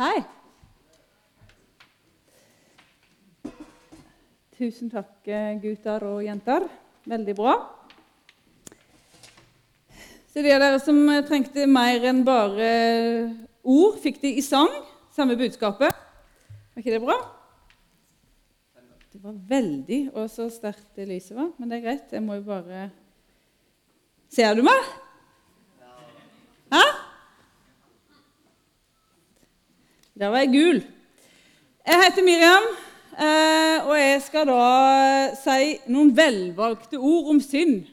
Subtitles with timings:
[0.00, 0.22] Hei.
[4.56, 6.64] Tusen takk, eh, gutter og jenter.
[7.04, 7.52] Veldig bra.
[10.32, 12.70] Så de av dere som trengte mer enn bare
[13.60, 14.72] ord, fikk de i sang.
[15.12, 15.92] Samme budskapet.
[15.92, 17.18] Var ikke det bra?
[19.12, 21.52] Det var veldig og så sterkt lyset var.
[21.58, 22.08] Men det er greit.
[22.16, 22.88] Jeg må jo bare
[24.30, 24.80] Ser du meg?
[26.72, 26.84] Hæ?
[30.20, 30.82] Der var jeg gul.
[31.86, 32.64] Jeg heter Miriam,
[33.12, 34.64] eh, og jeg skal da
[35.32, 37.86] si noen velvalgte ord om synd.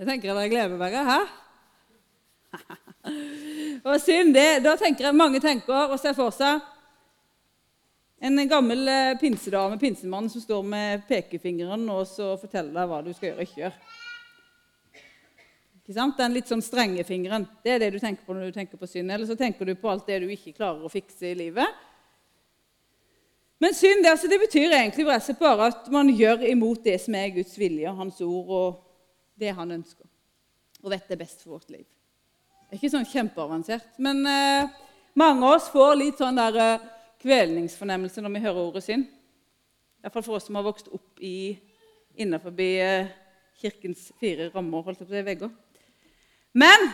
[0.00, 0.96] Jeg tenker at jeg gleder meg.
[1.10, 1.20] Hæ?
[3.84, 6.64] Og synd, det, Da tenker jeg mange tenker og ser for seg
[8.24, 13.12] en gammel eh, pinsedame, pinsemann, som står med pekefingeren og så forteller deg hva du
[13.12, 13.99] skal gjøre og ikke gjøre.
[15.90, 17.48] Den litt sånn strenge fingeren.
[17.64, 19.10] Det er det du tenker på når du tenker på synd.
[19.10, 21.66] Eller så tenker du på alt det du ikke klarer å fikse i livet.
[23.60, 27.32] Men synd det, altså, det betyr egentlig bare at man gjør imot det som er
[27.34, 28.78] Guds vilje, Hans ord og
[29.40, 30.06] det Han ønsker,
[30.82, 31.84] og vet det er best for vårt liv.
[31.84, 33.98] Det er ikke sånn kjempeavansert.
[33.98, 34.70] Men eh,
[35.18, 36.84] mange av oss får litt sånn der eh,
[37.20, 39.08] kvelningsfornemmelse når vi hører ordet synd.
[40.00, 41.58] Iallfall for oss som har vokst opp i,
[42.84, 43.10] eh,
[43.60, 44.86] kirkens fire rammer.
[44.86, 45.50] holdt jeg på det, vegger.
[46.52, 46.90] Men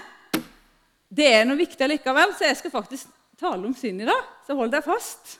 [1.08, 4.22] det er noe viktig likevel, så jeg skal faktisk tale om synd i dag.
[4.46, 5.38] Så hold deg fast.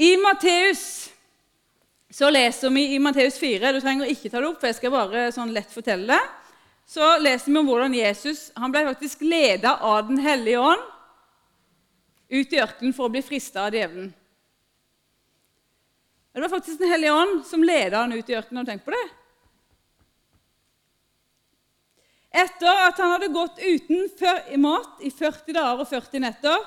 [0.00, 1.10] I Matteus
[2.10, 4.94] så leser vi i Matteus 4 Du trenger ikke ta det opp, for jeg skal
[4.94, 6.22] bare sånn lett fortelle det.
[6.90, 10.88] Så leser vi om hvordan Jesus han ble faktisk ledet av Den hellige ånd
[12.30, 14.10] ut i ørkenen for å bli frista av djevelen.
[16.32, 18.64] Det var faktisk Den hellige ånd som ledet han ut i ørkenen.
[18.64, 19.06] Du tenkt på det?
[22.30, 24.04] Etter at han hadde gått uten
[24.62, 26.60] mat i 40 dager og 40 netter,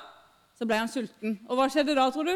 [0.57, 1.37] så ble han sulten.
[1.47, 2.35] Og hva skjedde da, tror du?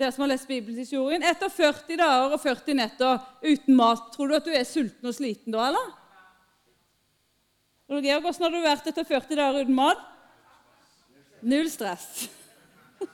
[0.00, 1.24] Dere som har lest bibelhistorien.
[1.24, 5.16] Etter 40 dager og 40 netter uten mat, tror du at du er sulten og
[5.16, 5.88] sliten da, eller?
[7.92, 10.04] Og Georg, Hvordan har du vært etter 40 dager uten mat?
[11.42, 12.28] Null stress.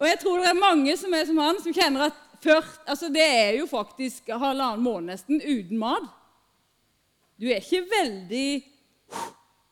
[0.00, 3.08] og jeg tror det er mange som er som han, som kjenner at først, altså
[3.12, 6.06] det er jo faktisk halvannen måned nesten uten mat.
[7.40, 8.48] Du er ikke veldig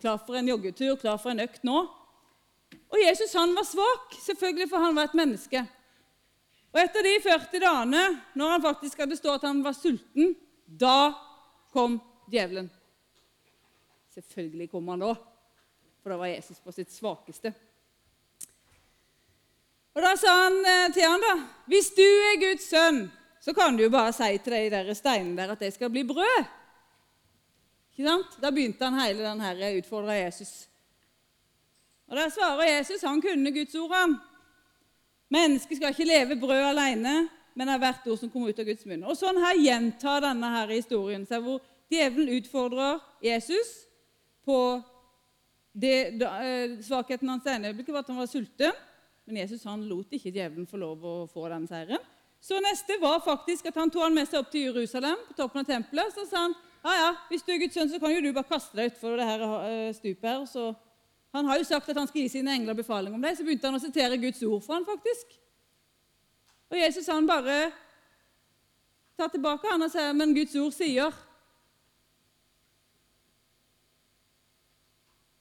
[0.03, 1.85] klar for en joggetur, klar for en økt nå.
[2.93, 5.63] Og Jesus han var svak, selvfølgelig, for han var et menneske.
[6.73, 10.33] Og etter de 40 dagene, når han faktisk hadde stått at han var sulten,
[10.67, 11.13] da
[11.73, 12.01] kom
[12.33, 12.71] djevelen.
[14.13, 15.13] Selvfølgelig kom han da
[16.03, 17.53] for da var Jesus på sitt svakeste.
[19.95, 21.35] Og Da sa han eh, til han da,
[21.67, 23.11] 'Hvis du er Guds sønn,
[23.41, 26.05] så kan du jo bare si til de der steinene der at de skal bli
[26.05, 26.45] brød.'
[27.93, 28.43] Ikke sant?
[28.43, 30.69] Da begynte han hele den her utfordra Jesus.
[32.09, 33.95] Og Da svarer Jesus han kunne Guds ord.
[33.95, 34.17] han.
[35.29, 38.87] Mennesket skal ikke leve brød alene, men av hvert ord som kommer ut av Guds
[38.87, 39.05] munn.
[39.05, 41.61] Og Sånn her gjentar denne her historien seg, hvor
[41.93, 43.87] djevelen utfordrer Jesus
[44.45, 44.83] på
[45.73, 48.73] det, da, eh, svakheten hans ene øyeblikket var at han var sulten,
[49.27, 52.03] men Jesus han lot ikke djevelen få lov å få den seieren.
[52.43, 55.63] Så neste var faktisk at han tok han med seg opp til Jerusalem, på toppen
[55.63, 56.15] av tempelet.
[56.15, 58.51] Så sa han ja, ja, hvis du er Guds sønn, så kan jo du bare
[58.51, 60.41] kaste deg utfor det her eh, stupet her.
[60.51, 60.73] Så
[61.33, 63.37] han har jo sagt at han skal gi sine engler befaling om deg.
[63.39, 65.37] Så begynte han å sitere Guds ord for han faktisk.
[66.73, 67.71] Og Jesus han bare
[69.21, 71.15] tar tilbake han og sier, men Guds ord sier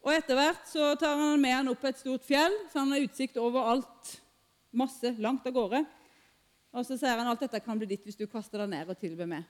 [0.02, 3.04] Og Etter hvert så tar han med han opp et stort fjell, så han har
[3.06, 4.16] utsikt over alt.
[4.74, 5.84] Masse, langt av gårde.
[6.72, 9.00] Og Så sier han alt dette kan bli ditt hvis du kaster deg ned og
[9.00, 9.46] tilber meg.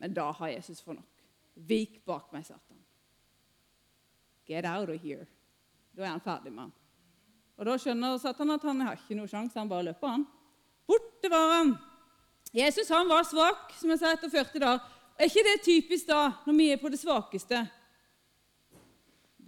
[0.00, 1.24] Men da har Jesus for nok.
[1.54, 2.78] Vik bak meg, Satan.
[4.48, 5.26] Get out of here.
[5.94, 6.76] Da er han ferdig med han.
[7.60, 10.24] Og Da skjønner Satan at han har ikke noe sjanse, han bare løper, han.
[10.88, 11.74] Borte var han.
[12.56, 14.96] Jesus han var svak, som jeg sa, etter 40 dager.
[15.20, 17.60] Er ikke det typisk da, når vi er på det svakeste?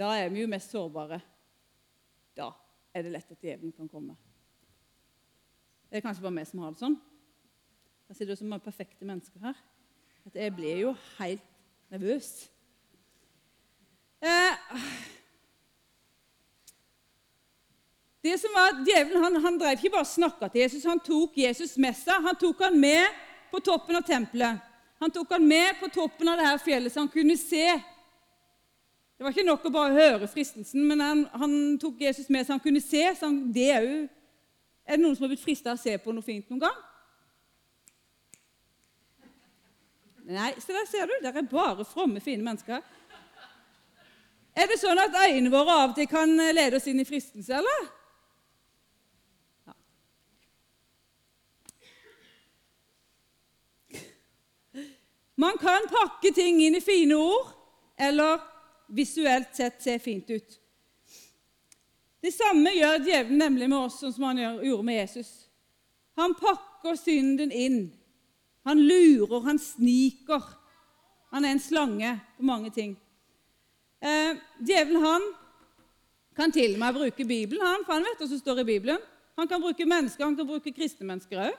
[0.03, 1.21] Da er vi jo mest sårbare.
[2.35, 2.49] Da
[2.95, 4.17] er det lett at djevelen kan komme.
[5.87, 6.97] Det er kanskje bare vi som har det sånn.
[8.09, 9.61] Jeg sitter så mange perfekte mennesker her
[10.27, 10.91] at jeg blir jo
[11.21, 11.45] helt
[11.93, 12.33] nervøs.
[14.23, 14.59] Eh,
[18.27, 21.79] det som var Djevelen han, han drev ikke bare snakka til Jesus, han tok Jesus
[21.79, 22.27] med seg.
[22.27, 23.23] Han tok han med
[23.55, 24.63] på toppen av tempelet.
[25.03, 27.67] Han tok han med på toppen av det her fjellet, så han kunne se
[29.23, 32.57] det var ikke nok å bare høre fristelsen, men han, han tok Jesus med så
[32.57, 33.05] han kunne se.
[33.15, 34.01] Så han, det er, jo,
[34.83, 36.81] er det noen som har blitt frista å se på noe fint noen gang?
[40.27, 41.15] Nei, så der ser du.
[41.23, 42.83] Der er bare fromme, fine mennesker.
[44.59, 47.63] Er det sånn at øynene våre av og til kan lede oss inn i fristelse,
[47.63, 47.91] eller?
[49.71, 49.79] Ja.
[55.47, 57.55] Man kan pakke ting inn i fine ord,
[57.95, 58.51] eller
[58.93, 60.59] visuelt sett se fint ut.
[62.23, 65.31] Det samme gjør djevelen nemlig med oss, sånn som han gjorde med Jesus.
[66.21, 67.81] Han pakker synden inn.
[68.69, 70.45] Han lurer, han sniker.
[71.33, 72.93] Han er en slange på mange ting.
[74.03, 75.27] Eh, djevelen han
[76.37, 79.03] kan til og med bruke Bibelen, han, for han vet hva som står i Bibelen.
[79.41, 81.59] Han kan bruke mennesker, han kan bruke kristne mennesker òg.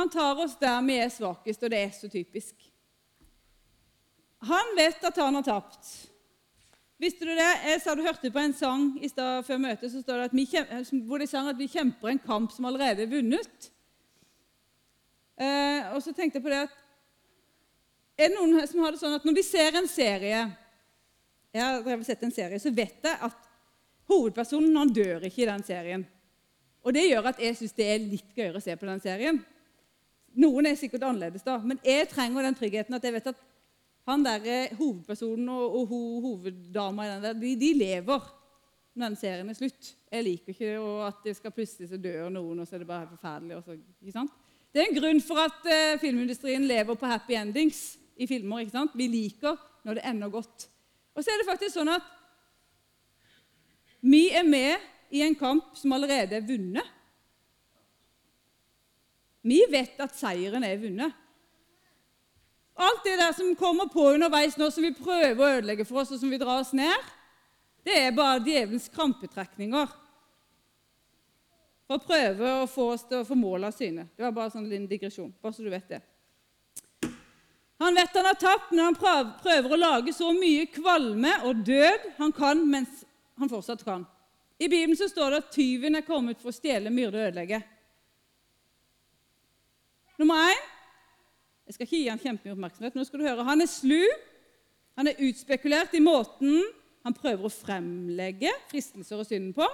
[0.00, 2.54] Han tar oss der vi er svakest, og det er så typisk.
[4.48, 5.90] Han vet at han har tapt.
[7.00, 7.50] Visste du det?
[7.64, 10.36] Jeg sa du hørte på en sang i sted før møtet så står det at
[10.36, 10.46] vi,
[11.08, 13.68] hvor de sang at vi kjemper en kamp som allerede er vunnet.
[15.40, 16.74] Eh, og så tenkte jeg på det at
[18.20, 20.42] er det noen som har det sånn at når de ser en serie
[21.56, 23.48] Jeg har sett en serie, så vet jeg at
[24.12, 26.04] hovedpersonen han dør ikke i den serien.
[26.84, 29.40] Og det gjør at jeg syns det er litt gøyere å se på den serien.
[30.38, 33.40] Noen er sikkert annerledes, da, men jeg trenger den tryggheten at jeg vet at
[34.08, 38.28] han der, eh, hovedpersonen og, og ho, hoveddama i den der, de, de lever
[38.94, 39.92] når den serien er slutt.
[40.10, 42.88] Jeg liker ikke og at det skal plutselig så dør noen, og så er det
[42.90, 43.60] bare forferdelig.
[43.64, 44.32] Så, ikke sant?
[44.70, 48.62] Det er en grunn for at uh, filmindustrien lever på happy endings i filmer.
[48.62, 48.96] ikke sant?
[48.98, 50.66] Vi liker når det ender godt.
[51.14, 52.06] Og så er det faktisk sånn at
[54.00, 54.80] vi er med
[55.12, 56.86] i en kamp som allerede er vunnet.
[59.40, 61.16] Vi vet at seieren er vunnet.
[62.80, 66.12] Alt det der som kommer på underveis nå, som vi prøver å ødelegge for oss,
[66.14, 67.10] og som vi drar oss ned,
[67.84, 69.96] det er bare djevelens krampetrekninger
[71.88, 74.06] for å prøve å få oss til å få mål av syne.
[74.14, 76.00] Det var bare sånn en liten digresjon, bare så du vet det.
[77.80, 82.10] Han vet han har tapt, når han prøver å lage så mye kvalme og død
[82.18, 83.02] han kan mens
[83.40, 84.04] han fortsatt kan.
[84.60, 87.62] I Bibelen så står det at tyven er kommet for å stjele, myrde og ødelegge.
[90.20, 90.66] Nummer én
[91.66, 92.96] Jeg skal ikke gi han kjempemye oppmerksomhet.
[92.98, 93.46] Nå skal du høre.
[93.46, 94.02] Han er slu.
[94.98, 96.58] Han er utspekulert i måten
[97.06, 99.64] han prøver å fremlegge fristelser og synden på.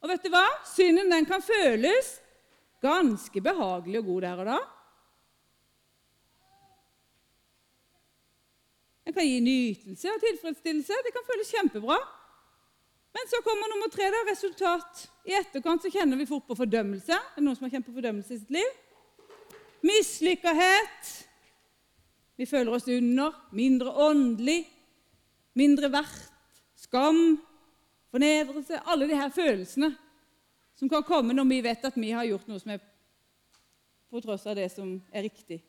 [0.00, 0.46] Og vet du hva?
[0.64, 2.14] Synden den kan føles
[2.80, 4.60] ganske behagelig og god der og da.
[9.04, 11.02] Den kan gi nytelse og tilfredsstillelse.
[11.04, 11.98] Det kan føles kjempebra.
[13.12, 15.06] Men så kommer nummer tre, da, resultat.
[15.26, 17.16] I etterkant så kjenner vi fort på fordømmelse.
[17.16, 18.76] Er det noen som har kjent på fordømmelse i sitt liv?
[19.86, 21.10] Mislykkethet.
[22.40, 24.62] Vi føler oss under, mindre åndelig,
[25.58, 26.28] mindre verdt,
[26.78, 27.36] skam,
[28.10, 29.90] fornedrelse Alle de her følelsene
[30.78, 32.80] som kan komme når vi vet at vi har gjort noe som er
[34.10, 35.60] på tross av det som er riktig.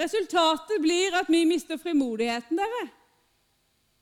[0.00, 2.82] Resultatet blir at vi mister frimodigheten, dere.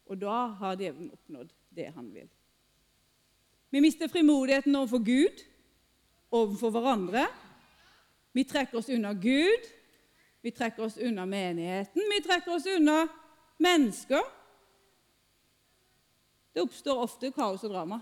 [0.08, 2.28] Og da har djevelen oppnådd det han vil.
[3.70, 5.42] Vi mister frimodigheten overfor Gud,
[6.32, 7.26] overfor hverandre.
[8.32, 9.68] Vi trekker oss unna Gud,
[10.40, 13.02] vi trekker oss unna menigheten, vi trekker oss unna
[13.60, 14.24] mennesker.
[16.52, 18.00] Det oppstår ofte kaos og drama.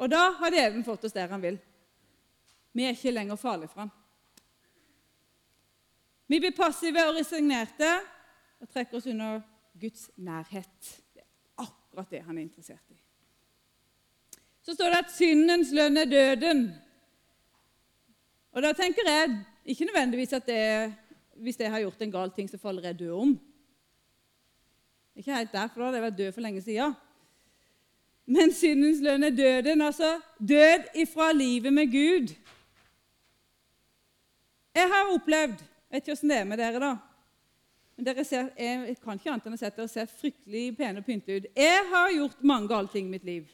[0.00, 1.58] Og da har djevelen fått oss der han vil.
[2.72, 3.92] Vi er ikke lenger farlige for ham.
[6.30, 7.88] Vi blir passive og resignerte
[8.60, 9.38] og trekker oss unna
[9.80, 11.02] Guds nærhet.
[11.14, 12.98] Det er akkurat det han er interessert i.
[14.62, 16.66] Så står det at syndens lønn er døden.
[18.52, 20.94] Og da tenker jeg ikke nødvendigvis at det,
[21.34, 23.38] hvis jeg har gjort en gal ting, så faller jeg død om.
[25.16, 26.94] Ikke helt der, for da hadde jeg vært død for lenge siden.
[28.26, 32.34] Men syndens lønn er døden, altså død ifra livet med Gud.
[34.74, 36.92] Jeg har opplevd vet ikke åssen det er med dere, da.
[38.00, 41.02] Men dere ser, jeg kan ikke annet enn å si at dere ser fryktelig pene
[41.02, 41.48] og pynte ut.
[41.52, 43.50] Jeg har gjort mange gale ting i mitt liv,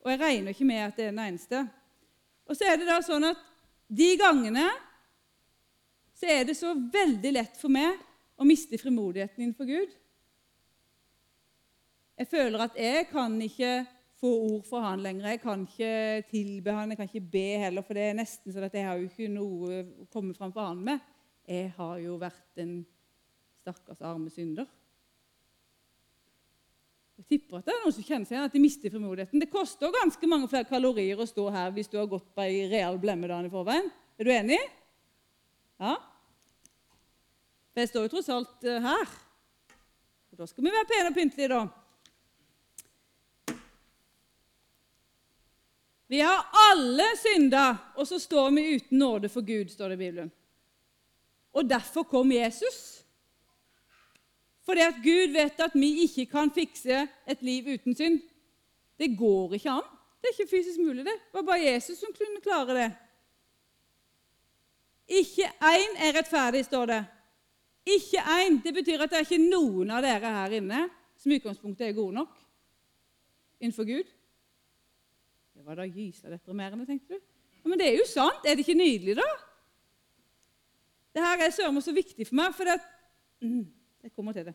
[0.00, 1.60] og jeg regner ikke med at det er den eneste.
[2.48, 3.42] Og så er det da sånn at
[3.92, 4.64] de gangene
[6.16, 8.00] så er det så veldig lett for meg
[8.40, 9.92] å miste frimodigheten innenfor Gud.
[12.16, 13.76] Jeg føler at jeg kan ikke
[14.16, 15.28] få ord fra han lenger.
[15.34, 15.94] Jeg kan ikke
[16.32, 18.96] tilbe han, jeg kan ikke be heller, for det er nesten sånn at jeg har
[18.96, 21.04] jo ikke noe å komme fram for han med.
[21.44, 22.78] Jeg har jo vært en
[23.66, 24.68] stakkars arme synder.
[27.16, 29.40] Jeg tipper at det er noen som kjenner seg igjen, at de mister frimodigheten.
[29.40, 32.66] Det koster ganske mange flere kalorier å stå her hvis du har gått på ei
[32.70, 33.88] real blemmedag i forveien.
[34.20, 34.60] Er du enig?
[35.80, 35.96] Ja?
[37.72, 39.16] For jeg står jo tross alt eh, her.
[40.32, 41.64] Og da skal vi være pene og pyntelige, da.
[46.06, 47.64] Vi har alle synda,
[47.96, 50.30] og så står vi uten nåde for Gud, står det i Bibelen.
[51.56, 53.05] Og derfor kom Jesus.
[54.66, 58.20] Fordi at Gud vet at vi ikke kan fikse et liv uten synd.
[58.98, 59.90] Det går ikke an.
[60.20, 61.04] Det er ikke fysisk mulig.
[61.04, 62.88] Det Det var bare Jesus som kunne klare det.
[65.08, 67.04] Ikke én er rettferdig, står det.
[67.86, 68.62] Ikke én.
[68.64, 71.94] Det betyr at det er ikke noen av dere her inne som i utgangspunktet er
[71.94, 72.34] gode nok
[73.60, 74.08] innenfor Gud.
[75.54, 77.22] Det var da gysa deprimerende, tenkte du.
[77.68, 78.44] Men det er jo sant.
[78.44, 79.26] Er det ikke nydelig, da?
[81.14, 82.76] Det her er søren så viktig for meg, for det,
[83.40, 83.64] mm,
[84.06, 84.54] jeg kommer til det.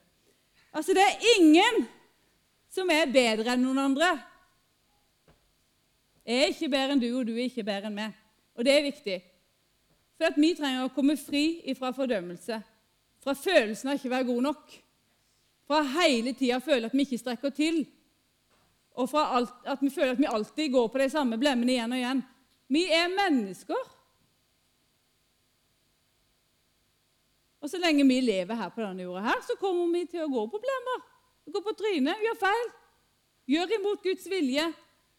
[0.71, 1.83] Altså, det er ingen
[2.71, 4.11] som er bedre enn noen andre.
[6.23, 8.15] Jeg er ikke bedre enn du, og du er ikke bedre enn meg.
[8.55, 9.17] Og det er viktig.
[10.15, 12.61] For vi trenger å komme fri fra fordømmelse,
[13.21, 14.75] fra følelsen av ikke å være god nok,
[15.67, 17.81] fra hele tida føle at vi ikke strekker til,
[18.95, 21.95] og fra alt, at vi føler at vi alltid går på de samme blemmene igjen
[21.95, 22.23] og igjen.
[22.71, 23.81] Vi er mennesker.
[27.61, 30.31] Og så lenge vi lever her på denne jorda, her, så kommer vi til å
[30.31, 31.03] gå på blemmer.
[31.51, 32.71] Gå på trynet, gjør feil.
[33.53, 34.65] Gjør imot Guds vilje.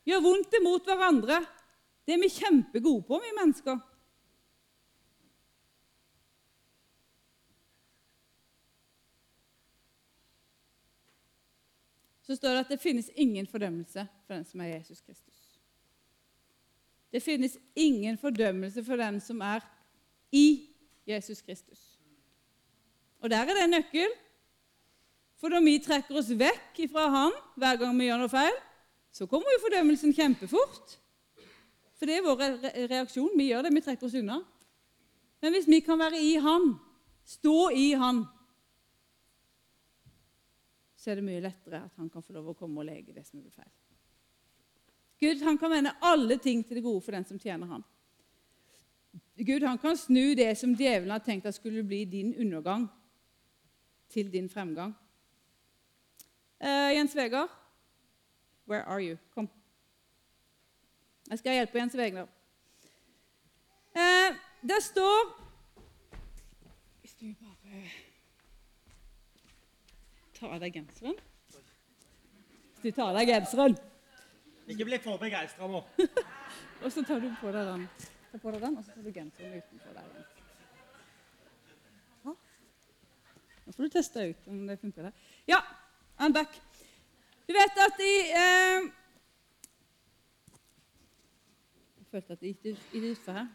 [0.08, 1.38] Gjør vondt imot hverandre.
[2.02, 3.78] Det er vi kjempegode på, vi mennesker.
[12.22, 15.38] Så står det at det finnes ingen fordømmelse for den som er Jesus Kristus.
[17.12, 19.60] Det finnes ingen fordømmelse for den som er
[20.32, 20.70] i
[21.06, 21.91] Jesus Kristus.
[23.22, 24.18] Og der er det en nøkkel.
[25.38, 28.58] For når vi trekker oss vekk fra Han hver gang vi gjør noe feil,
[29.12, 30.96] så kommer jo fordømmelsen kjempefort.
[31.98, 32.44] For det er vår
[32.90, 33.34] reaksjon.
[33.38, 34.38] Vi gjør det, vi trekker oss unna.
[35.42, 36.72] Men hvis vi kan være i Han,
[37.26, 38.24] stå i Han,
[41.02, 43.24] så er det mye lettere at han kan få lov å komme og lege det
[43.26, 43.70] som er feil.
[45.22, 47.82] Gud han kan vende alle ting til det gode for den som tjener han.
[49.42, 52.86] Gud han kan snu det som djevelen har tenkt at skulle bli din undergang,
[54.12, 54.94] til din fremgang.
[56.60, 57.48] Uh, Jens Vegard,
[58.68, 59.16] where are you?
[59.34, 59.48] Kom.
[61.30, 62.28] Jeg skal hjelpe Jens Vegard.
[63.96, 65.38] Uh, det står
[67.00, 67.80] Hvis du bare
[70.38, 71.18] tar av deg genseren
[71.50, 73.76] Hvis du tar av deg genseren
[74.72, 75.82] Ikke bli for begeistra nå.
[76.82, 77.84] Og så tar du på deg den,
[78.30, 80.41] Ta på deg den og så tar du genseren utenfor der igjen.
[83.66, 85.02] Nå får du teste ut om det funker.
[85.02, 85.12] Der.
[85.48, 85.58] Ja,
[86.20, 86.62] I'm back.
[87.46, 88.90] Du vet at i eh,
[91.98, 93.46] Jeg følte at det gikk i det utfor her.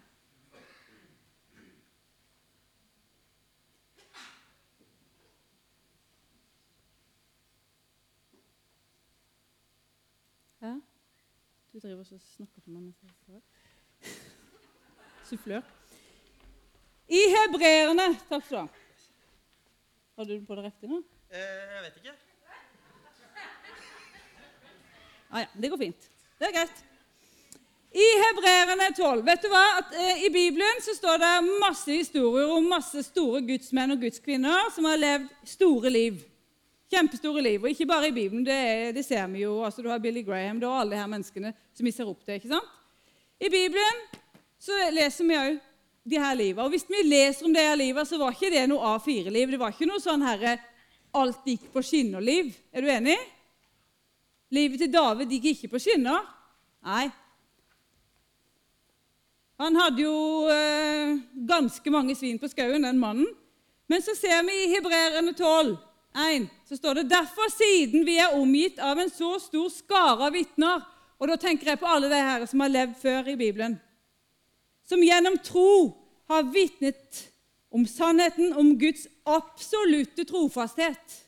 [10.60, 10.74] Hæ?
[11.74, 12.94] Du driver og snakker til meg
[15.30, 15.62] Sufflør.
[17.08, 18.87] I hebreerne Takk skal du ha.
[20.18, 20.98] Har du på deg riktig nå?
[21.30, 21.42] Eh,
[21.76, 22.14] jeg vet ikke.
[25.30, 26.08] Ah, ja, det går fint.
[26.40, 26.80] Det er greit.
[28.02, 29.62] I Hebreerne 12 vet du hva?
[29.84, 34.74] At, eh, I Bibelen så står det masse historier om masse store gudsmenn og gudskvinner
[34.74, 36.18] som har levd store liv.
[36.90, 37.62] Kjempestore liv.
[37.62, 39.60] Og ikke bare i Bibelen, det, er, det ser vi jo.
[39.70, 42.26] altså Du har Billy Graham du har alle de her menneskene som vi ser opp
[42.26, 42.42] til.
[42.42, 42.74] ikke sant?
[43.38, 44.06] I Bibelen
[44.58, 45.62] så leser vi òg
[46.10, 46.64] de her livet.
[46.64, 49.52] Og Hvis vi leser om det her livet, så var ikke det noe A4-liv.
[49.52, 50.58] Det var ikke noe sånn herre
[51.18, 52.52] alt gikk på skinner-liv.
[52.72, 53.18] Er du enig?
[54.54, 56.24] Livet til David gikk ikke på skinner.
[56.88, 57.08] Nei.
[59.58, 61.18] Han hadde jo eh,
[61.50, 63.28] ganske mange svin på skauen, den mannen.
[63.90, 65.76] Men så ser vi i Hebreerne 12,
[66.18, 70.34] 1, så står det derfor siden vi er omgitt av en så stor skare av
[70.34, 70.82] vitner
[71.22, 73.76] Og da tenker jeg på alle de her som har levd før i Bibelen
[74.90, 75.94] som gjennom tro
[76.32, 77.28] har vitnet
[77.70, 81.24] om sannheten om Guds absolutte trofasthet.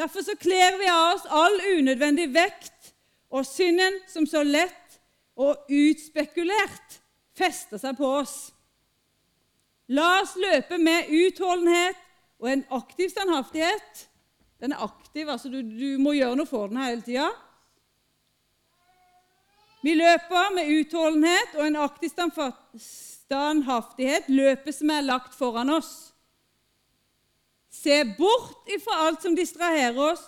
[0.00, 2.92] Derfor så kler vi av oss all unødvendig vekt
[3.32, 4.98] og synden som så lett
[5.40, 6.98] og utspekulert
[7.36, 8.36] fester seg på oss.
[9.92, 12.00] La oss løpe med utholdenhet
[12.40, 14.06] og en aktiv standhaftighet.
[14.62, 17.28] Den er aktiv, altså du, du må gjøre noe for den hele tida.
[19.82, 22.10] Vi løper med utholdenhet og en aktiv
[22.78, 26.12] standhaftighet, løpet som er lagt foran oss.
[27.72, 30.22] Se bort ifra alt som distraherer oss.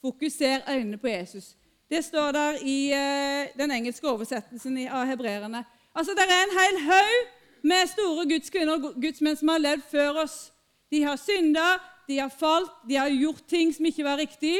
[0.00, 1.56] Fokuser øynene på Jesus.
[1.90, 5.64] Det står der i uh, den engelske oversettelsen av hebreerne.
[5.94, 7.26] Altså, Det er en hel haug
[7.62, 10.52] med store gudskvinner og gudsmenn som har levd før oss.
[10.90, 11.66] De har synda,
[12.08, 14.56] de har falt, de har gjort ting som ikke var riktig.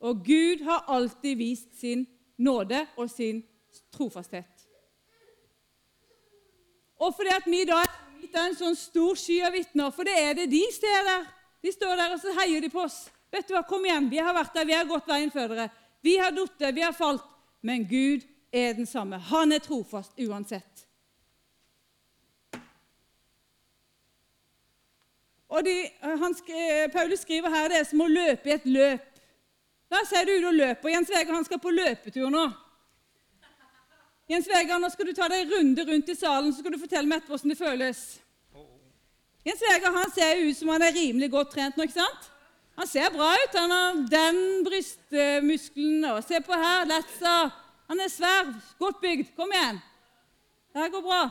[0.00, 2.06] Og Gud har alltid vist sin
[2.38, 3.44] nåde og sin
[3.94, 4.66] trofasthet.
[7.00, 10.04] Og fordi at vi da er gitt av en sånn stor sky av vitner, for
[10.08, 11.24] det er det de ser der.
[11.64, 13.06] De står der, og så heier de på oss.
[13.32, 15.70] Vet du hva, Kom igjen, vi har vært der, vi har gått veien før dere.
[16.04, 17.26] Vi har falt, vi har falt.
[17.62, 19.18] Men Gud er den samme.
[19.30, 20.86] Han er trofast uansett.
[25.50, 26.34] Og de, han,
[26.92, 29.06] Paulus skriver her det er som å løpe i et løp.
[29.90, 30.92] Da ser du ut og løper.
[30.92, 32.44] Jens Vegard han skal på løpetur nå.
[34.30, 36.78] Jens Vegard, nå skal du ta deg en runde rundt i salen, så skal du
[36.78, 38.02] fortelle meg etterpå hvordan det føles.
[39.48, 41.86] Jens Vegard han ser ut som han er rimelig godt trent nå.
[41.88, 42.28] ikke sant?
[42.78, 43.56] Han ser bra ut.
[43.58, 46.04] Han har den brystmuskelen.
[46.12, 47.34] og Se på her, Letsa.
[47.90, 49.34] Han er svær, godt bygd.
[49.36, 49.82] Kom igjen.
[50.70, 51.22] Det her går bra.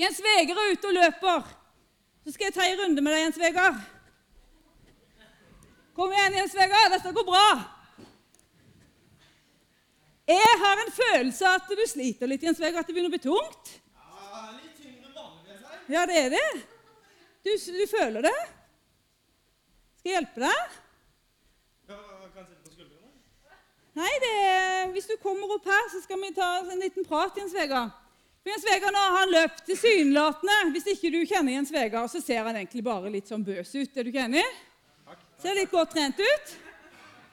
[0.00, 1.52] Jens Vegard er ute og løper.
[2.24, 3.84] Så skal jeg ta en runde med deg, Jens Vegard.
[5.94, 6.96] Kom igjen, Jens Vegard.
[6.96, 7.48] Dette går bra.
[10.24, 12.80] Jeg har en følelse av at du sliter litt, Jens Vegard.
[12.80, 13.72] At det begynner å bli tungt.
[13.92, 15.82] Ja, litt tyngre vanlig, vil.
[15.92, 16.46] Ja, det er det.
[17.44, 18.38] Du, du føler det.
[19.98, 20.78] Skal jeg hjelpe deg?
[21.90, 21.98] Ja,
[22.32, 23.12] kan jeg på skuldrene?
[24.00, 27.36] Nei, det er, hvis du kommer opp her, så skal vi ta en liten prat,
[27.36, 27.92] Jens Vegard.
[28.40, 30.56] For Jens Vegard nå har han løpt tilsynelatende.
[30.72, 33.92] Hvis ikke du kjenner Jens Vegard, så ser han egentlig bare litt sånn bøs ut.
[33.92, 34.44] Er du ikke enig?
[35.44, 36.56] Ser litt godt trent ut.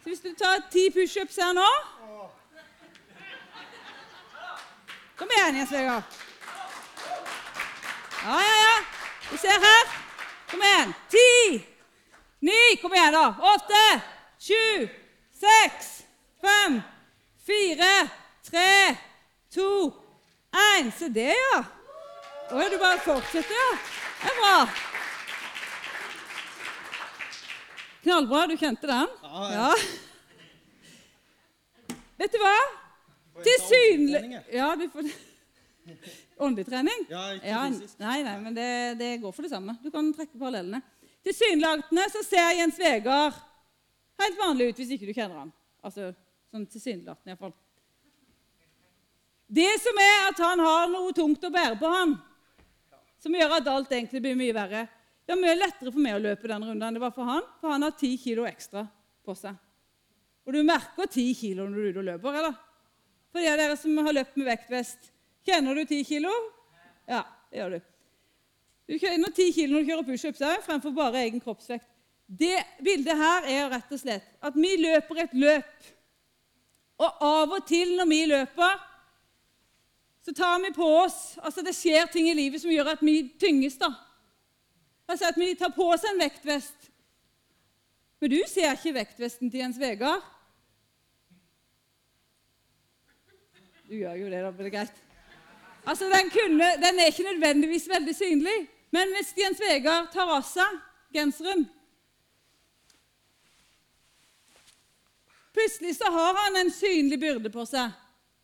[0.04, 1.72] Så hvis du tar ti pushups her nå
[5.22, 6.04] Kom igjen, Jens Vegard.
[8.26, 8.78] Ja, ja, ja.
[9.32, 9.86] Vi ser her.
[10.50, 10.94] Kom igjen.
[11.14, 11.66] Ti.
[12.40, 12.78] Ni.
[12.82, 13.36] Kom igjen, da.
[13.54, 14.02] Åtte.
[14.40, 14.88] Sju.
[15.44, 15.92] Seks.
[16.42, 16.82] Fem.
[17.46, 18.08] Fire.
[18.50, 18.96] Tre.
[19.54, 19.94] To.
[20.74, 20.92] Én.
[20.98, 21.62] Se det, ja.
[22.50, 23.70] Å, du bare fortsetter, ja.
[24.26, 24.58] Det er bra.
[28.02, 28.48] Knallbra.
[28.50, 29.18] Du kjente den?
[29.22, 29.70] Ja, Ja.
[29.70, 29.74] ja.
[32.18, 32.58] Vet du hva?
[33.46, 34.42] Tilsynelig?
[34.54, 35.08] Ja, du får
[36.42, 37.06] Åndelig trening?
[37.10, 37.96] Ja, ikke Ja, fysisk.
[38.02, 38.68] nei, nei, men det,
[39.00, 39.76] det går for det samme.
[39.82, 40.82] Du kan trekke parallellene.
[41.26, 43.38] Tilsynelatende så ser Jens Vegard
[44.22, 45.52] helt vanlig ut hvis ikke du kjenner han.
[45.86, 46.12] Altså
[46.52, 47.54] sånn tilsynelatende iallfall.
[49.52, 52.16] Det som er at han har noe tungt å bære på, han,
[53.22, 54.86] som gjør at alt egentlig blir mye verre.
[55.28, 57.44] Det er mye lettere for meg å løpe den runden enn det var for han,
[57.62, 58.86] for han har ti kilo ekstra
[59.26, 59.58] på seg.
[60.48, 62.56] Og du merker ti kilo når du er ute og løper, eller?
[63.32, 65.12] For de av dere som har løpt med vektvest,
[65.48, 66.32] kjenner du ti kilo?
[67.10, 67.80] Ja, det gjør du.
[68.92, 71.88] Du kjenner ti kilo når du kjører pushups fremfor bare egen kroppsvekt.
[72.28, 75.90] Det bildet her er rett og slett at vi løper et løp.
[77.02, 78.80] Og av og til når vi løper,
[80.22, 83.24] så tar vi på oss Altså det skjer ting i livet som gjør at vi
[83.42, 83.90] tynges, da.
[85.10, 86.92] Altså at vi tar på oss en vektvest.
[88.22, 90.22] Men du ser ikke vektvesten til Jens Vegard.
[93.92, 95.00] Du gjør jo det, da blir det greit.
[95.84, 98.70] Altså, den, kunne, den er ikke nødvendigvis veldig synlig.
[98.96, 100.78] Men hvis Jens Vegard tar av seg
[101.12, 101.66] genseren
[105.52, 107.92] Plutselig så har han en synlig byrde på seg.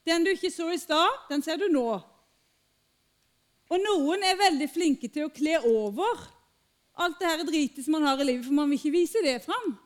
[0.04, 1.88] Den du ikke så i stad, den ser du nå.
[3.72, 6.28] Og noen er veldig flinke til å kle over
[7.00, 9.40] alt det her dritet som man har i livet, for man vil ikke vise det
[9.48, 9.78] fram.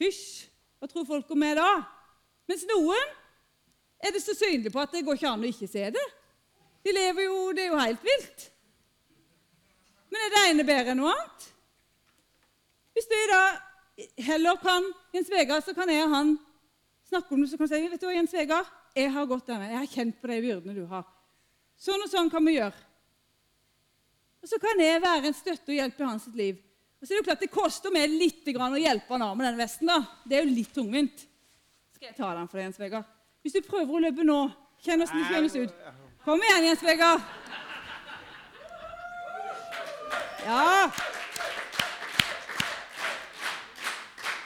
[0.00, 0.46] Fysj,
[0.80, 1.82] hva tror folk om meg da?
[2.48, 3.20] Mens noen
[4.02, 6.06] er det så synlig på at det går ikke an å ikke se det.
[6.82, 8.48] De lever jo, Det er jo helt vilt.
[10.10, 11.44] Men er det ene bedre enn noe annet?
[12.92, 13.42] Hvis du da
[14.26, 16.34] heller kan Jens Vegard, så kan jeg og han
[17.08, 17.50] snakke om det.
[17.52, 19.92] Så kan jeg si vet du hva, Jens Vegard, jeg har gått denne, jeg har
[19.94, 21.06] kjent på de byrdene du har.
[21.80, 22.76] Sånn og sånn kan vi gjøre.
[24.42, 26.60] Og så kan jeg være en støtte og hjelp i hans liv.
[27.00, 29.46] Og så er Det jo klart det koster meg litt å hjelpe han av med
[29.46, 29.86] den vesten.
[29.86, 30.02] da.
[30.26, 31.24] Det er jo litt tungvint.
[31.94, 33.21] Skal jeg ta den for deg, Jens Vegard?
[33.42, 34.38] Hvis du prøver å løpe nå,
[34.84, 35.86] kjenn åssen det føles ut.
[36.22, 37.24] Kom igjen, Jens Vegard.
[40.46, 40.90] Ja.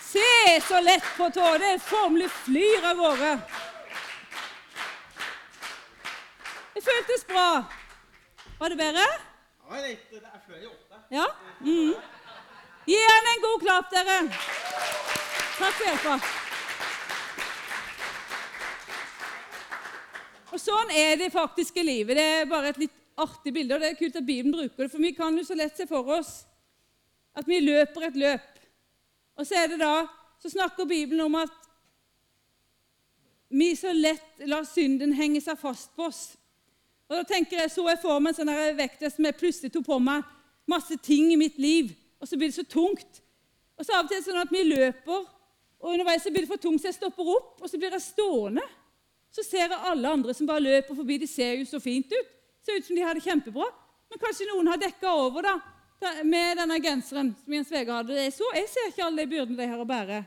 [0.01, 0.25] Se
[0.69, 1.51] så lett på tå.
[1.61, 3.35] Det formelig flyr av gårde.
[6.73, 7.49] Det føltes bra.
[8.59, 9.07] Var det bedre?
[9.69, 11.05] Ja, litt, det er før i åtte.
[11.13, 11.29] Ja?
[11.61, 11.93] Mm.
[12.89, 14.19] Gi han en god klapp, dere.
[15.61, 16.46] Takk for hjelpa.
[20.57, 22.17] Og Sånn er det faktiske livet.
[22.17, 23.77] Det er bare et litt artig bilde.
[23.77, 25.85] og Det er kult at Bibelen bruker det, for vi kan jo så lett se
[25.91, 26.47] for oss
[27.37, 28.63] at vi løper et løp.
[29.37, 30.07] Og så er det da,
[30.41, 31.53] så snakker Bibelen om at
[33.53, 36.23] vi så lett lar synden henge seg fast på oss.
[37.11, 39.85] Og da tenker jeg, Så jeg for meg en sånn vektvest som jeg plutselig tok
[39.87, 40.25] på meg
[40.67, 43.21] masse ting i mitt liv, og så blir det så tungt.
[43.77, 45.29] Og så av og til sånn at vi løper,
[45.85, 48.09] og underveis så blir det for tungt, så jeg stopper opp, og så blir jeg
[48.09, 48.65] stående.
[49.37, 51.19] Så ser jeg alle andre som bare løper forbi.
[51.21, 52.37] De ser jo så fint ut.
[52.65, 53.67] Ser ut som de har det kjempebra.
[54.09, 55.57] Men kanskje noen har dekka over da,
[56.25, 58.17] med denne genseren som Jens Vegard hadde.
[58.23, 60.21] Jeg, så, jeg ser ikke alle de byrdene de har å bære.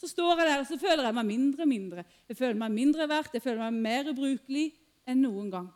[0.00, 2.04] Så står jeg der og så føler jeg meg mindre og mindre.
[2.30, 4.66] Jeg føler meg mindre verdt, jeg føler meg mer ubrukelig
[5.06, 5.68] enn noen gang.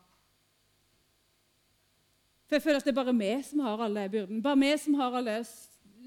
[2.48, 4.42] For jeg føler at det er bare meg som har alle byrdene.
[4.44, 5.36] Bare meg som har alle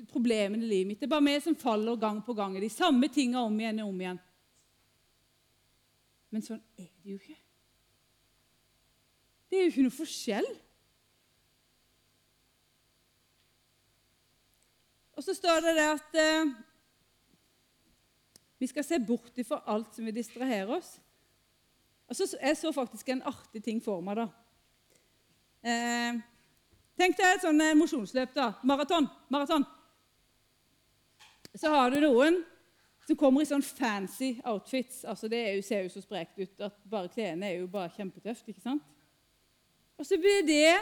[0.10, 1.00] problemene i livet mitt.
[1.02, 3.84] Det er bare meg som faller gang på gang i de samme tingene om igjen
[3.86, 4.20] og om igjen.
[6.38, 7.36] Men sånn er det jo ikke.
[9.50, 10.48] Det er jo ikke noe forskjell.
[15.18, 16.52] Og så står det der at eh,
[18.62, 20.92] vi skal se bort ifra alt som vil distrahere oss.
[22.06, 24.22] Og så, Jeg så faktisk en artig ting for meg.
[24.22, 24.28] da.
[25.66, 26.20] Eh,
[27.02, 28.38] tenk deg et sånn eh, mosjonsløp.
[28.38, 28.52] da.
[28.62, 29.10] Maraton.
[29.34, 29.66] Maraton.
[31.58, 32.44] Så har du noen
[33.08, 35.06] som kommer i sånn fancy outfits.
[35.08, 38.48] altså Det jo, ser jo så sprekt ut at bare klærne er jo bare kjempetøft.
[38.48, 38.84] ikke sant?
[39.98, 40.76] Og så blir det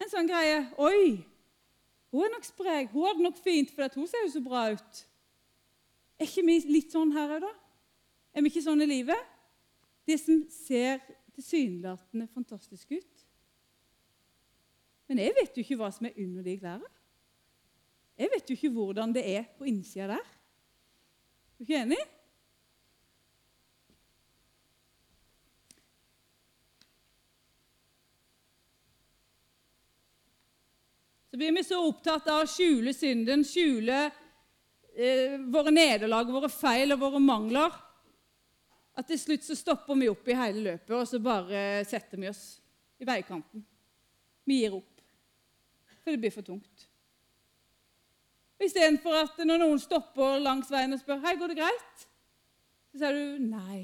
[0.00, 1.24] en sånn greie Oi,
[2.14, 2.92] hun er nok sprek.
[2.92, 5.02] Hun har det nok fint, for hun ser jo så bra ut.
[6.20, 7.50] Er ikke vi litt sånn her òg, da?
[8.34, 9.32] Er vi ikke sånn i livet?
[10.06, 11.02] Det som ser
[11.34, 13.24] tilsynelatende fantastisk ut.
[15.10, 16.92] Men jeg vet jo ikke hva som er under de klærne.
[18.14, 20.30] Jeg vet jo ikke hvordan det er på innsida der.
[21.54, 21.98] Er du ikke enig?
[31.30, 34.00] Så blir vi så opptatt av å skjule synden, skjule
[34.94, 37.74] eh, våre nederlag, våre feil og våre mangler,
[38.94, 42.30] at til slutt så stopper vi opp i hele løpet, og så bare setter vi
[42.30, 42.44] oss
[43.02, 43.64] i veikanten.
[44.46, 45.02] Vi gir opp,
[46.02, 46.86] for det blir for tungt.
[48.64, 52.06] Istedenfor at når noen stopper langs veien og spør hei, går det greit,
[52.92, 53.82] så sier du nei.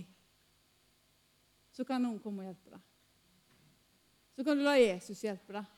[1.76, 2.86] Så kan noen komme og hjelpe deg.
[4.36, 5.76] Så kan du la Jesus hjelpe deg.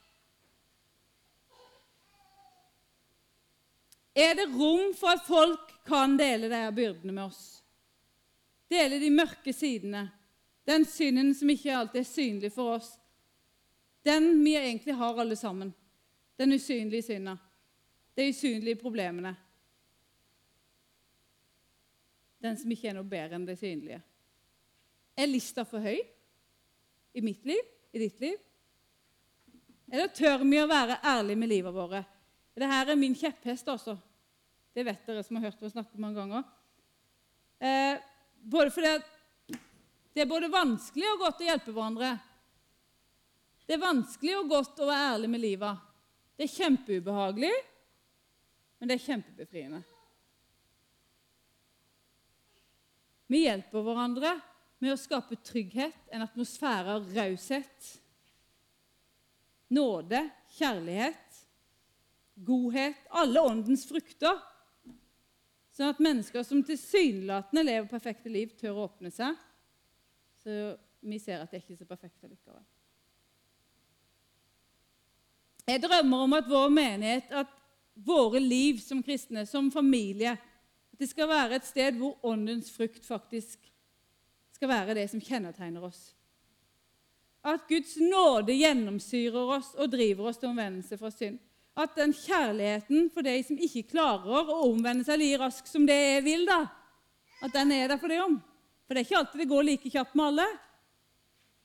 [4.13, 7.63] Er det rom for at folk kan dele de byrdene med oss?
[8.69, 10.05] Dele de mørke sidene,
[10.69, 12.93] den synden som ikke alltid er synlig for oss.
[14.05, 15.73] Den vi egentlig har alle sammen.
[16.37, 17.37] Den usynlige synda
[18.15, 19.35] de usynlige problemene.
[22.43, 24.01] Den som ikke er noe bedre enn det synlige.
[25.17, 26.01] Er lista for høy
[27.13, 28.39] i mitt liv, i ditt liv?
[29.93, 32.09] Eller tør vi å være ærlige med livet vårt?
[32.57, 33.97] Dette er min kjepphest, altså.
[34.73, 36.45] Det vet dere som har hørt meg snakke mange ganger.
[37.61, 38.01] Eh,
[38.43, 38.93] både fordi
[40.13, 42.13] det er både vanskelig og godt å hjelpe hverandre.
[43.69, 45.85] Det er vanskelig og godt å være ærlig med livet.
[46.37, 47.53] Det er kjempeubehagelig,
[48.83, 49.79] men det er kjempebefriende.
[53.31, 54.33] Vi hjelper hverandre
[54.83, 57.93] med å skape trygghet, en atmosfære av raushet,
[59.71, 60.25] nåde,
[60.57, 61.39] kjærlighet,
[62.43, 64.43] godhet, alle åndens frukter,
[65.79, 69.39] sånn at mennesker som tilsynelatende lever perfekte liv, tør å åpne seg.
[70.43, 70.59] Så
[71.07, 72.67] vi ser at det ikke er så perfekt likevel.
[75.71, 77.61] Jeg drømmer om at vår menighet, at
[77.95, 80.37] våre liv som kristne, som familie.
[80.93, 83.59] At det skal være et sted hvor åndens frukt faktisk
[84.53, 86.13] skal være det som kjennetegner oss.
[87.43, 91.41] At Guds nåde gjennomsyrer oss og driver oss til omvendelse fra synd.
[91.75, 95.97] At den kjærligheten for de som ikke klarer å omvende seg like raskt som det
[95.97, 96.67] jeg vil, da,
[97.43, 98.37] at den er der for det om.
[98.87, 100.47] For det er ikke alltid det går like kjapt med alle.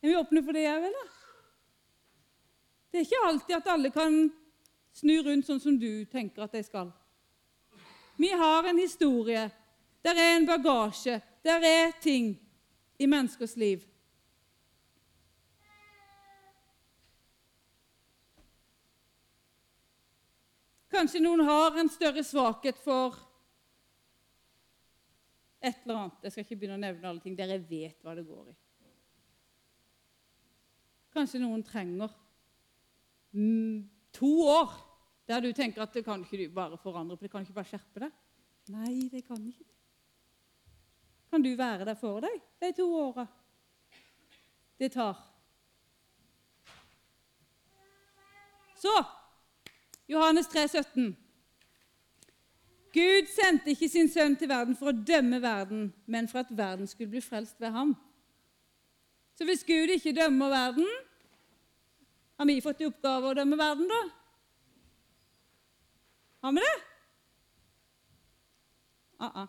[0.01, 1.05] Er vi åpne for det, jeg vil, da?
[2.87, 4.19] Det er ikke alltid at alle kan
[4.97, 6.89] snu rundt sånn som du tenker at de skal.
[8.17, 9.45] Vi har en historie.
[10.01, 11.19] Der er en bagasje.
[11.45, 12.33] Der er ting
[12.97, 13.85] i menneskers liv.
[20.89, 23.19] Kanskje noen har en større svakhet for
[25.61, 26.23] et eller annet.
[26.23, 28.55] Jeg skal ikke begynne å nevne alle ting Dere vet hva det går i.
[31.13, 32.13] Kanskje noen trenger
[34.17, 34.73] to år
[35.27, 37.71] der du tenker at det kan ikke du bare forandre, for det kan ikke bare
[37.71, 38.13] skjerpe deg.
[38.71, 39.73] Nei, det kan ikke det.
[41.29, 43.27] Kan du være der for deg de to åra
[44.79, 45.17] det tar?
[48.77, 48.93] Så
[50.07, 51.17] Johannes 3, 17.
[52.93, 56.87] Gud sendte ikke sin sønn til verden for å dømme verden, men for at verden
[56.87, 57.91] skulle bli frelst ved ham.
[59.37, 60.87] Så hvis Gud ikke dømmer verden,
[62.37, 64.01] har vi fått i oppgave å dømme verden, da?
[66.47, 66.83] Har vi det?
[69.25, 69.47] Uh -uh.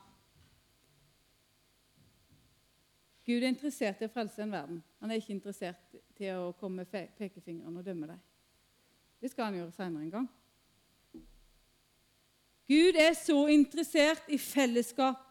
[3.24, 4.84] Gud er interessert i å frelse en verden.
[5.00, 8.18] Han er ikke interessert til å komme med pekefingeren og dømme deg.
[9.20, 10.28] Det skal han gjøre seinere en gang.
[12.68, 15.22] Gud er så interessert i fellesskap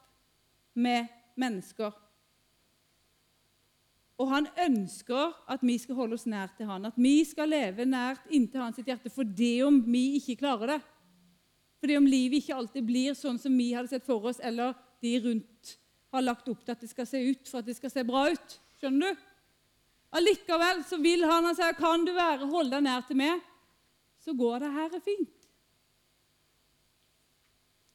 [0.73, 1.91] med mennesker.
[4.17, 7.85] Og han ønsker at vi skal holde oss nær til han, at vi skal leve
[7.85, 10.81] nært inntil hans hjerte, for det om vi ikke klarer det.
[11.81, 15.13] Fordi om livet ikke alltid blir sånn som vi hadde sett for oss, eller de
[15.23, 15.77] rundt
[16.15, 18.27] har lagt opp til at det skal se ut for at det skal se bra
[18.33, 18.55] ut.
[18.79, 19.25] Skjønner du?
[20.17, 23.43] Allikevel så vil han han sier, kan du være, holde deg nær til meg,
[24.23, 25.47] så går det her fint.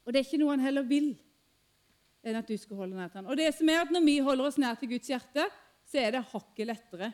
[0.03, 1.13] Og det er ikke noe han heller vil
[2.23, 3.31] enn at du skal holde nær til han.
[3.33, 5.49] Og det som er at Når vi holder oss nær til Guds hjerte,
[5.89, 7.13] så er det hakket lettere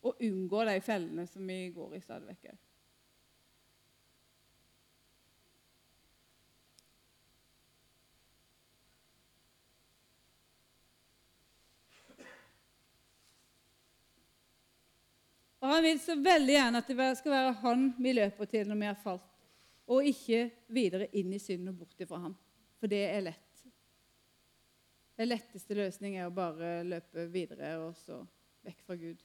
[0.00, 2.52] å unngå de fellene som vi går i stadig vekk.
[15.60, 18.80] Og Han vil så veldig gjerne at det skal være han vi løper til når
[18.80, 19.26] vi har falt,
[19.90, 22.36] og ikke videre inn i synden og bort ifra ham.
[22.80, 23.64] For det er lett.
[25.20, 28.22] Den letteste løsning er å bare løpe videre og så
[28.64, 29.20] vekk fra Gud.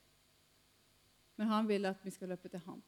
[1.40, 2.82] Men han vil at vi skal løpe til ham.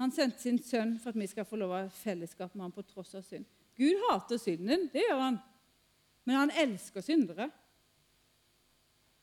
[0.00, 2.84] Han sendte sin sønn for at vi skal få lov ha fellesskap med ham på
[2.88, 3.44] tross av synd.
[3.76, 5.38] Gud hater synden, det gjør han.
[6.24, 7.50] Men han elsker syndere.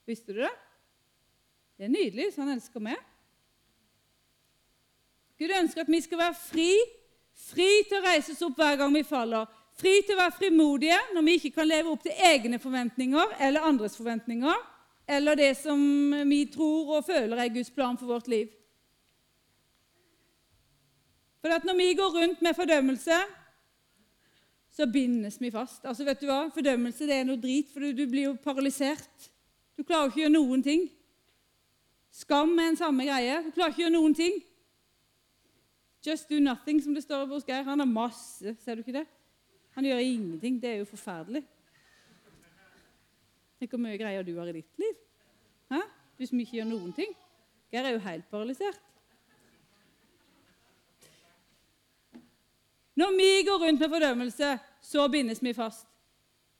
[0.05, 0.53] Visste du det?
[1.79, 2.99] Det er nydelig, så han elsker meg.
[5.39, 6.73] Gud ønsker at vi skal være fri,
[7.47, 9.47] fri til å reise oss opp hver gang vi faller.
[9.79, 13.69] Fri til å være frimodige når vi ikke kan leve opp til egne forventninger eller
[13.69, 14.59] andres forventninger,
[15.07, 15.79] eller det som
[16.27, 18.51] vi tror og føler er Guds plan for vårt liv.
[21.39, 23.23] For at når vi går rundt med fordømmelse,
[24.75, 25.85] så bindes vi fast.
[25.87, 26.49] Altså, vet du hva?
[26.51, 29.31] Fordømmelse det er noe drit, for du, blir jo paralysert.
[29.79, 30.89] Du klarer ikke å gjøre noen ting.
[32.11, 33.37] Skam er en samme greie.
[33.45, 34.39] Du klarer ikke å gjøre noen ting.
[36.05, 37.65] Just do nothing, som det står hos Geir.
[37.67, 39.05] Han har masse, ser du ikke det?
[39.75, 40.59] Han gjør ingenting.
[40.61, 41.43] Det er jo forferdelig.
[43.59, 44.99] Tenk hvor mye greier du har i ditt liv.
[45.69, 45.81] Hæ?
[46.17, 47.11] Du som ikke gjør noen ting.
[47.69, 48.79] Geir er jo helt paralysert.
[52.99, 55.85] Når vi går rundt med fordømmelse, så bindes vi fast.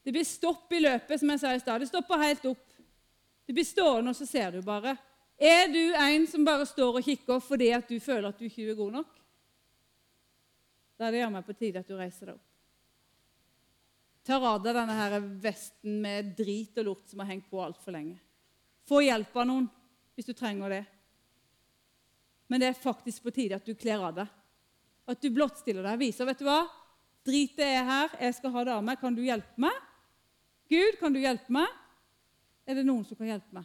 [0.04, 1.82] Det blir stopp i løpet, som jeg sa i stad.
[1.82, 2.66] Det stopper helt opp.
[3.44, 4.94] Det blir stående, og så ser du bare.
[5.40, 8.68] Er du en som bare står og kikker fordi at du føler at du ikke
[8.68, 9.20] er god nok?
[11.00, 12.46] Da er det jammen på tide at du reiser deg opp.
[14.28, 17.96] Tar av deg denne her vesten med drit og lort som har hengt på altfor
[17.96, 18.18] lenge.
[18.84, 19.70] Få hjelp av noen
[20.12, 20.82] hvis du trenger det.
[22.52, 24.36] Men det er faktisk på tide at du kler av deg.
[25.08, 26.02] At du blottstiller deg.
[26.04, 26.60] Viser vet du hva?
[27.24, 28.12] Dritet er her.
[28.20, 29.00] Jeg skal ha det av meg.
[29.00, 29.76] Kan du hjelpe meg?
[30.68, 31.80] Gud, kan du hjelpe meg?
[32.68, 33.64] Er det noen som kan hjelpe meg?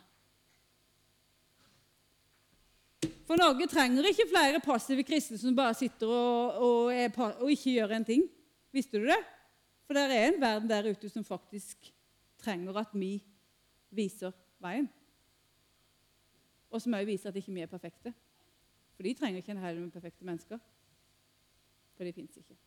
[3.26, 7.96] For Norge trenger ikke flere passive kristne som bare sitter og, og, og, ikke gjør
[7.98, 8.26] en ting.
[8.74, 9.18] Visste du det?
[9.86, 11.90] For det er en verden der ute som faktisk
[12.42, 13.18] trenger at vi
[13.96, 14.86] viser veien.
[16.70, 18.14] Og som òg viser at ikke vi er perfekte.
[18.96, 20.62] For de trenger ikke en haug med perfekte mennesker.
[21.98, 22.58] For de fins ikke.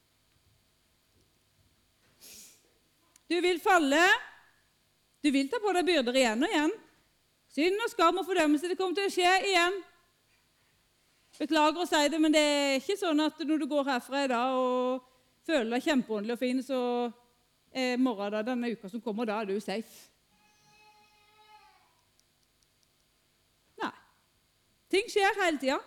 [3.29, 4.03] Du vil falle.
[5.23, 6.75] Du vil ta på deg byrder igjen og igjen.
[7.53, 8.71] Synd og skam og fordømmelse.
[8.71, 9.79] Det kommer til å skje igjen.
[11.39, 14.31] Beklager å si det, men det er ikke sånn at når du går herfra i
[14.33, 15.05] dag og
[15.47, 16.81] føler deg kjempeåndelig og fin, så
[17.71, 20.09] er morgen da, denne uka som kommer, da er du safe.
[23.79, 23.93] Nei.
[24.91, 25.79] Ting skjer hele tida.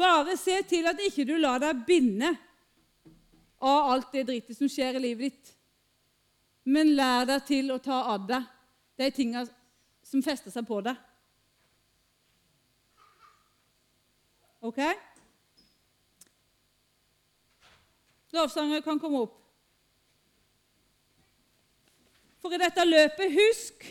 [0.00, 2.30] Bare se til at ikke du lar deg binde
[3.60, 5.54] av alt det drittet som skjer i livet ditt.
[6.70, 8.46] Men lær deg til å ta av deg
[9.00, 9.42] de tinga
[10.06, 10.94] som fester seg på deg.
[14.60, 14.80] OK?
[18.32, 19.36] Lovsanger kan komme opp.
[22.40, 23.86] For i dette løpet, husk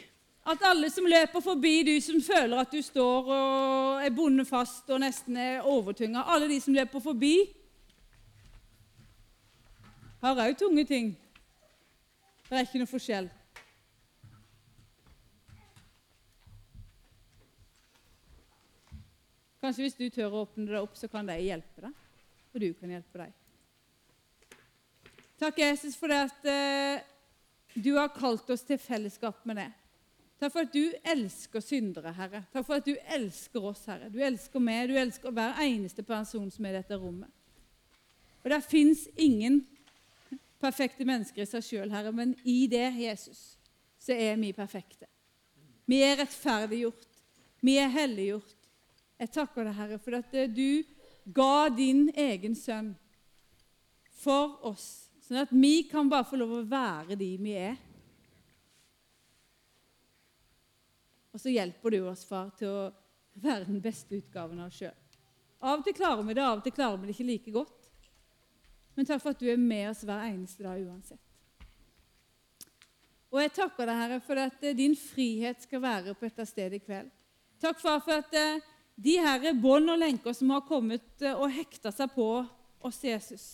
[0.49, 4.89] at alle som løper forbi du som føler at du står og er bundet fast
[4.89, 7.36] og nesten er overtynga, alle de som løper forbi,
[10.21, 11.12] har òg tunge ting.
[12.49, 13.29] Det er ikke noe forskjell.
[19.60, 21.95] Kanskje hvis du tør å åpne deg opp, så kan de hjelpe deg.
[22.54, 23.36] Og du kan hjelpe dem.
[25.39, 27.04] Takk, Jesus, for det at eh,
[27.80, 29.69] du har kalt oss til fellesskap med det.
[30.39, 32.45] Takk for at du elsker syndere, Herre.
[32.54, 34.08] Takk for at du elsker oss, Herre.
[34.12, 37.32] Du elsker meg, du elsker hver eneste person som er i dette rommet.
[38.39, 39.62] Og det fins ingen
[40.60, 43.58] perfekte mennesker i seg sjøl, Herre, men i det, Jesus,
[44.00, 45.08] så er vi perfekte.
[45.89, 47.08] Vi er rettferdiggjort.
[47.63, 48.56] Vi er helliggjort.
[49.19, 50.84] Jeg takker deg, Herre, for at eh, du
[51.36, 52.93] ga din egen sønn
[54.19, 57.75] for oss, sånn at vi kan bare få lov å være de vi er.
[61.36, 62.88] Og så hjelper du oss, far, til å
[63.39, 64.95] være den beste utgaven av oss sjøl.
[65.60, 67.89] Av og til klarer vi det, av og til klarer vi det ikke like godt.
[68.95, 71.21] Men takk for at du er med oss hver eneste dag uansett.
[73.29, 76.79] Og jeg takker deg, Herre, for at eh, din frihet skal være på dette stedet
[76.79, 77.12] i kveld.
[77.62, 78.63] Takk, far, for at eh,
[79.00, 82.28] de her bånd og lenker som har kommet eh, og hekta seg på
[82.84, 83.48] oss, Jesus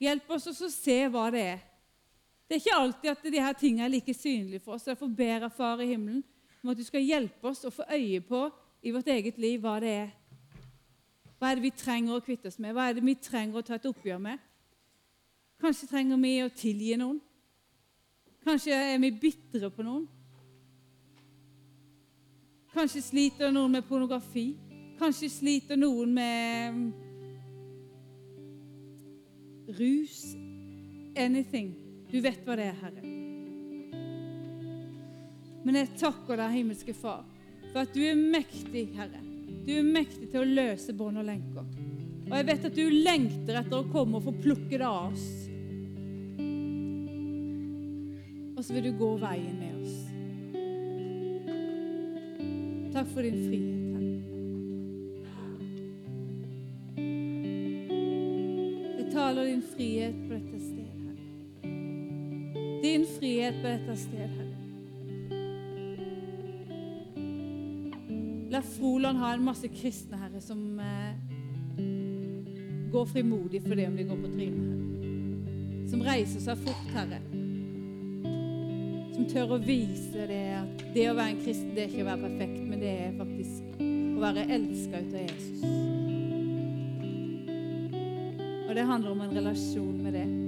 [0.00, 1.60] Hjelp oss å se hva det er.
[2.44, 4.84] Det er ikke alltid at de her tingene er like synlige for oss.
[4.88, 6.24] Derfor ber jeg Far i himmelen
[6.60, 8.42] om at du skal hjelpe oss å få øye på
[8.84, 10.10] i vårt eget liv hva det er.
[11.38, 12.74] Hva er det vi trenger å kvitte oss med?
[12.76, 14.42] Hva er det vi trenger å ta et oppgjør med?
[15.62, 17.22] Kanskje trenger vi å tilgi noen?
[18.44, 20.04] Kanskje er vi bitre på noen?
[22.74, 24.48] Kanskje sliter noen med pornografi?
[24.98, 26.92] Kanskje sliter noen med
[29.78, 30.34] rus?
[31.14, 31.74] Anything.
[32.10, 33.02] Du vet hva det er, Herre.
[35.64, 37.22] Men jeg takker deg, himmelske Far,
[37.70, 39.22] for at du er mektig, Herre.
[39.64, 41.64] Du er mektig til å løse bånd og lenker.
[42.24, 45.28] Og jeg vet at du lengter etter å komme og få plukke det av oss.
[48.54, 50.03] Og så vil du gå veien med oss.
[52.94, 54.22] Takk for din frihet, Herre.
[58.98, 61.16] Jeg taler din frihet på dette stedet, Herre.
[62.82, 64.54] Din frihet på dette stedet, Herre.
[68.50, 71.14] La Froland ha en masse kristne, Herre, som eh,
[72.92, 75.88] går frimodig for det om de går på trynet, Herre.
[75.90, 77.18] Som reiser seg fort, Herre.
[79.16, 82.12] Som tør å vise det at det å være en kristen, det er ikke å
[82.12, 85.62] være perfekt, det er faktisk å være elska ut av Jesus.
[88.68, 90.43] Og det handler om en relasjon med det.